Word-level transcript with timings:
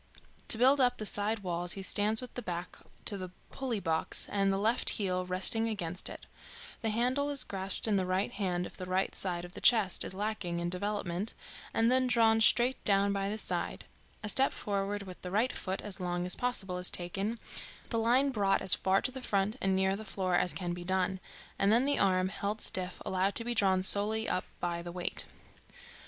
To 0.47 0.57
build 0.57 0.81
up 0.81 0.97
the 0.97 1.05
side 1.05 1.41
walls 1.43 1.73
he 1.73 1.83
stands 1.83 2.21
with 2.21 2.33
the 2.33 2.41
back 2.41 2.79
to 3.05 3.19
the 3.19 3.29
pulley 3.51 3.79
box 3.79 4.27
and 4.31 4.51
the 4.51 4.57
left 4.57 4.89
heel 4.97 5.27
resting 5.27 5.69
against 5.69 6.09
it; 6.09 6.25
the 6.81 6.89
handle 6.89 7.29
is 7.29 7.43
grasped 7.43 7.87
in 7.87 7.97
the 7.97 8.05
right 8.07 8.31
hand 8.31 8.65
if 8.65 8.75
the 8.75 8.87
right 8.89 9.13
side 9.15 9.45
of 9.45 9.53
the 9.53 9.61
chest 9.61 10.03
is 10.03 10.15
lacking 10.15 10.59
in 10.59 10.71
development, 10.71 11.35
and 11.71 11.91
then 11.91 12.07
drawn 12.07 12.41
straight 12.41 12.83
down 12.83 13.13
by 13.13 13.29
the 13.29 13.37
side; 13.37 13.85
a 14.23 14.29
step 14.29 14.53
forward 14.53 15.03
with 15.03 15.21
the 15.21 15.29
right 15.29 15.53
foot, 15.53 15.83
as 15.83 15.99
long 15.99 16.25
as 16.25 16.35
possible, 16.35 16.79
is 16.79 16.89
taken, 16.89 17.37
the 17.91 17.99
line 17.99 18.31
brought 18.31 18.63
as 18.63 18.73
far 18.73 19.03
to 19.03 19.11
the 19.11 19.21
front 19.21 19.55
and 19.61 19.75
near 19.75 19.95
the 19.95 20.03
floor 20.03 20.33
as 20.33 20.51
can 20.51 20.73
be 20.73 20.83
done, 20.83 21.19
and 21.59 21.71
then 21.71 21.85
the 21.85 21.99
arm, 21.99 22.29
held 22.29 22.59
stiff, 22.59 22.99
allowed 23.05 23.35
to 23.35 23.43
be 23.45 23.53
drawn 23.53 23.83
solely 23.83 24.27
up 24.27 24.45
by 24.59 24.81
the 24.81 24.91
weight. 24.91 25.27